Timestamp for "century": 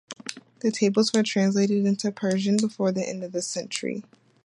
3.43-4.03